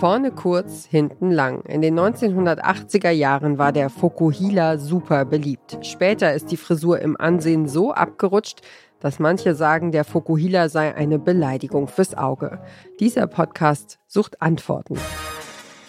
[0.00, 1.60] Vorne kurz, hinten lang.
[1.66, 5.76] In den 1980er Jahren war der Fokuhila super beliebt.
[5.82, 8.62] Später ist die Frisur im Ansehen so abgerutscht,
[9.00, 12.60] dass manche sagen, der Fokuhila sei eine Beleidigung fürs Auge.
[12.98, 14.98] Dieser Podcast sucht Antworten.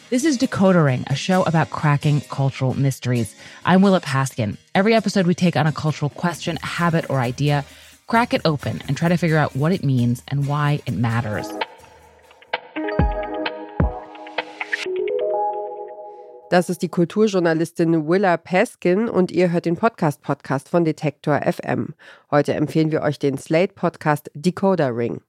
[0.09, 3.33] This is Decodering, a show about cracking cultural mysteries.
[3.65, 4.57] I'm Willa Paskin.
[4.73, 7.63] Every episode, we take on a cultural question, habit, or idea,
[8.07, 11.47] crack it open, and try to figure out what it means and why it matters.
[16.51, 21.93] Das ist die Kulturjournalistin Willa Peskin und ihr hört den Podcast-Podcast von Detektor FM.
[22.29, 25.21] Heute empfehlen wir euch den Slate-Podcast Decoder Ring.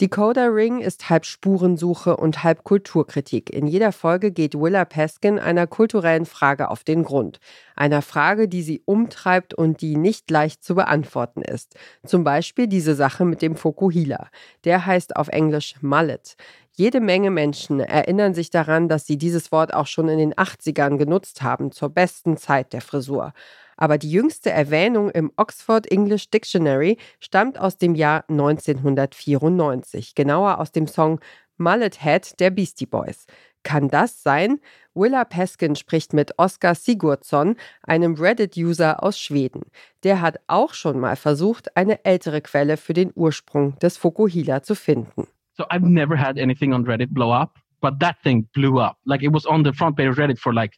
[0.00, 3.50] Decoder Ring ist halb Spurensuche und halb Kulturkritik.
[3.50, 7.38] In jeder Folge geht Willa Peskin einer kulturellen Frage auf den Grund.
[7.76, 11.76] Einer Frage, die sie umtreibt und die nicht leicht zu beantworten ist.
[12.06, 14.30] Zum Beispiel diese Sache mit dem Fokuhila.
[14.64, 16.36] Der heißt auf Englisch Mullet.
[16.72, 20.96] Jede Menge Menschen erinnern sich daran, dass sie dieses Wort auch schon in den 80ern
[20.96, 23.32] genutzt haben, zur besten Zeit der Frisur.
[23.76, 30.70] Aber die jüngste Erwähnung im Oxford English Dictionary stammt aus dem Jahr 1994, genauer aus
[30.70, 31.20] dem Song
[31.56, 33.26] Mullet Head der Beastie Boys.
[33.62, 34.60] Kann das sein?
[34.94, 39.62] Willa Peskin spricht mit Oskar Sigurdsson, einem Reddit-User aus Schweden.
[40.02, 44.74] Der hat auch schon mal versucht, eine ältere Quelle für den Ursprung des Fokuhila zu
[44.74, 45.26] finden.
[45.60, 48.96] So I've never had anything on Reddit blow up, but that thing blew up.
[49.04, 50.72] Like it was on the front page of Reddit for like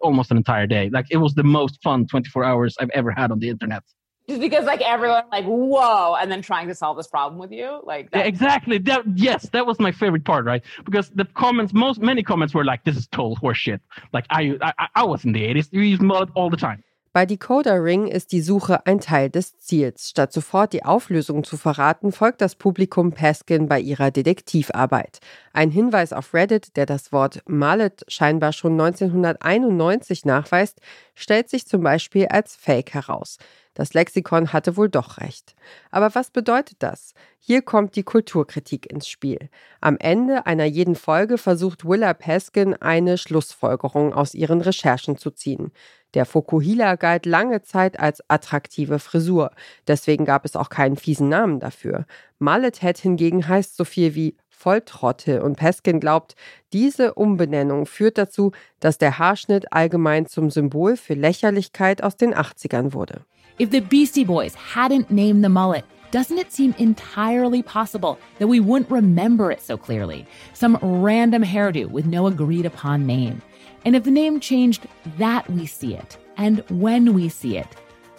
[0.00, 0.88] almost an entire day.
[0.88, 3.82] Like it was the most fun 24 hours I've ever had on the internet.
[4.26, 7.82] Just because like everyone like whoa, and then trying to solve this problem with you,
[7.84, 8.78] like yeah, exactly.
[8.78, 10.62] That yes, that was my favorite part, right?
[10.86, 13.80] Because the comments, most many comments were like, "This is total horseshit."
[14.14, 15.70] Like I, I, I was in the 80s.
[15.72, 16.82] We used mullet all the time.
[17.14, 20.08] Bei Decoder Ring ist die Suche ein Teil des Ziels.
[20.08, 25.18] Statt sofort die Auflösung zu verraten, folgt das Publikum Paskin bei ihrer Detektivarbeit.
[25.52, 30.80] Ein Hinweis auf Reddit, der das Wort Mallet scheinbar schon 1991 nachweist,
[31.14, 33.36] stellt sich zum Beispiel als Fake heraus.
[33.74, 35.54] Das Lexikon hatte wohl doch recht.
[35.90, 37.14] Aber was bedeutet das?
[37.38, 39.48] Hier kommt die Kulturkritik ins Spiel.
[39.80, 45.72] Am Ende einer jeden Folge versucht Willa Peskin eine Schlussfolgerung aus ihren Recherchen zu ziehen.
[46.14, 49.50] Der Fokuhila galt lange Zeit als attraktive Frisur.
[49.86, 52.06] Deswegen gab es auch keinen fiesen Namen dafür.
[52.38, 56.36] Mullet Head hingegen heißt so viel wie Volltrottel und Peskin glaubt,
[56.72, 62.92] diese Umbenennung führt dazu, dass der Haarschnitt allgemein zum Symbol für Lächerlichkeit aus den 80ern
[62.92, 63.24] wurde.
[63.60, 68.60] If the Beastie Boys hadn't named the mullet, doesn't it seem entirely possible that we
[68.60, 70.26] wouldn't remember it so clearly?
[70.52, 73.40] Some random hairdo with no agreed upon name.
[73.86, 74.86] And if the name changed
[75.16, 77.66] that we see it and when we see it,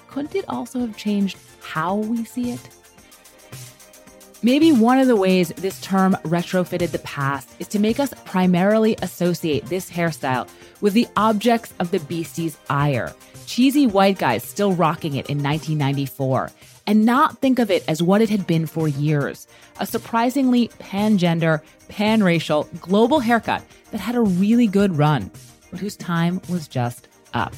[0.08, 2.70] couldn't it also have changed how we see it?
[4.42, 8.98] Maybe one of the ways this term retrofitted the past is to make us primarily
[9.04, 10.50] associate this hairstyle
[10.82, 13.14] with the objects of the beastie's ire
[13.46, 16.50] cheesy white guys still rocking it in 1994
[16.88, 19.48] and not think of it as what it had been for years
[19.80, 25.32] a surprisingly pan-gender, pan-racial, global haircut that had a really good run,
[25.72, 27.54] but whose time was just up.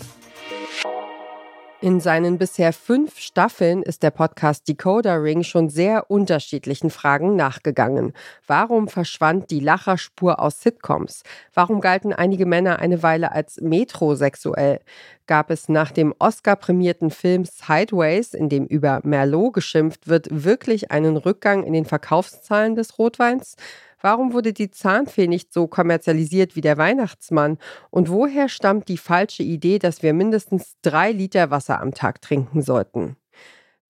[1.85, 8.13] In seinen bisher fünf Staffeln ist der Podcast Decoder Ring schon sehr unterschiedlichen Fragen nachgegangen.
[8.47, 11.21] Warum verschwand die Lacherspur aus Sitcoms?
[11.53, 14.79] Warum galten einige Männer eine Weile als metrosexuell?
[15.27, 21.17] Gab es nach dem Oscar-prämierten Film Sideways, in dem über Merlot geschimpft wird, wirklich einen
[21.17, 23.57] Rückgang in den Verkaufszahlen des Rotweins?
[24.05, 27.57] Warum wurde die Zahnfee nicht so kommerzialisiert wie der Weihnachtsmann?
[27.89, 32.61] Und woher stammt die falsche Idee, dass wir mindestens drei Liter Wasser am Tag trinken
[32.61, 33.15] sollten?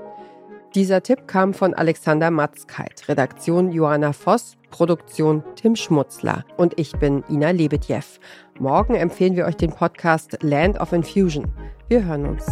[0.74, 7.22] Dieser Tipp kam von Alexander Matzkeit, Redaktion Johanna Voss, Produktion Tim Schmutzler und ich bin
[7.30, 8.02] Ina Lebedjew.
[8.58, 11.46] Morgen empfehlen wir euch den Podcast Land of Infusion.
[11.86, 12.44] Wir hören uns.